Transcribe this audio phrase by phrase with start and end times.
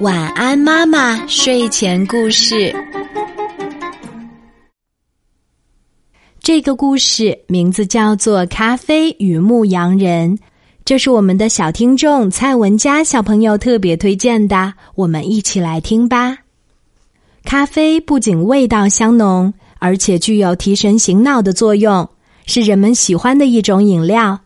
[0.00, 1.26] 晚安，妈妈。
[1.26, 2.74] 睡前故事。
[6.40, 10.36] 这个故事名字叫做《咖啡与牧羊人》，
[10.84, 16.36] 这是我们的小听众蔡文佳小朋友特别推荐的，我们一起来听吧。
[17.44, 22.06] 咖啡不仅味道香浓，而且具有提神醒脑的作用，
[22.44, 24.40] 是人们喜欢的一种饮料。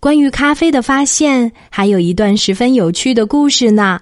[0.00, 3.98] 关于咖啡的发现，还有一段十分有趣的故事呢。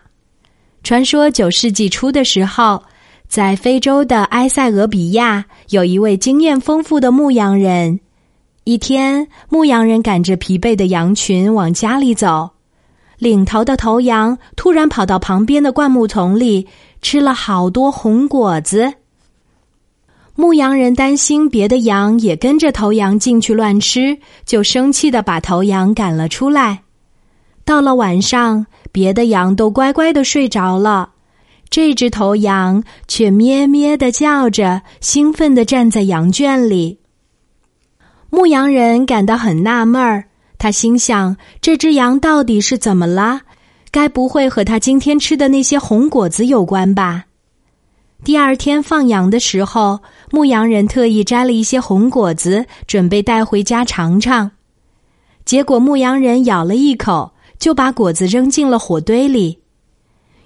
[0.83, 2.83] 传说九世纪初的时候，
[3.27, 7.99] 在非洲的埃塞俄比亚，有一位经验丰富的牧羊人。
[8.65, 12.51] 一天，牧羊人赶着疲惫的羊群往家里走，
[13.19, 16.67] 领头的头羊突然跑到旁边的灌木丛里，
[17.01, 18.93] 吃了好多红果子。
[20.37, 26.83] 牧羊人担心别的羊也跟着头羊进去乱吃，就生气的把头羊赶了出来。
[27.65, 28.67] 到了晚上。
[28.93, 31.11] 别的羊都乖乖的睡着了，
[31.69, 36.99] 这只头羊却咩咩的叫着，兴奋的站在羊圈里。
[38.31, 40.25] 牧羊人感到很纳闷儿，
[40.57, 43.43] 他心想：这只羊到底是怎么了？
[43.91, 47.25] 该不会和他今天吃的那些红果子有关吧？
[48.25, 54.51] 第二天放羊的时候，牧羊人特意摘了一些红果子，准备带回家尝尝。
[55.45, 57.33] 结果牧羊人咬了一口。
[57.59, 59.59] 就把果子扔进了火堆里。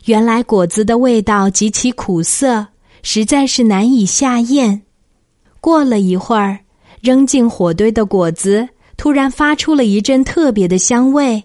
[0.04, 2.68] 原来果子的味道极其苦涩，
[3.02, 4.82] 实在是难以下咽。
[5.60, 6.60] 过了一会儿，
[7.00, 11.42] 扔进火堆的果子突然发出了一阵特别的香味。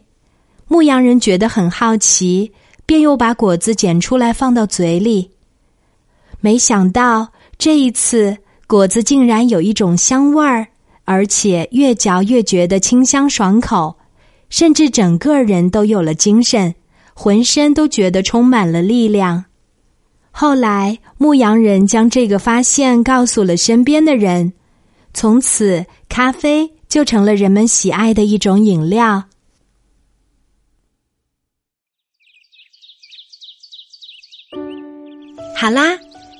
[0.67, 2.51] 牧羊人觉得很好奇，
[2.85, 5.31] 便又把果子捡出来放到嘴里。
[6.41, 10.67] 没想到这一次果子竟然有一种香味儿，
[11.03, 13.95] 而且越嚼越觉得清香爽口。
[14.47, 16.75] 甚至整个人都有了精神，
[17.13, 19.45] 浑身都觉得充满了力量。
[20.31, 24.53] 后来，牧羊人将这个发现告诉了身边的人，
[25.13, 29.23] 从此咖啡就成了人们喜爱的一种饮料。
[35.57, 35.97] 好啦，